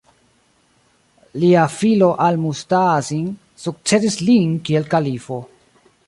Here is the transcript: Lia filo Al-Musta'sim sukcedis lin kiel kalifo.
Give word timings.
Lia 1.41 1.65
filo 1.73 2.07
Al-Musta'sim 2.27 3.27
sukcedis 3.65 4.17
lin 4.31 4.55
kiel 4.71 4.89
kalifo. 4.95 5.39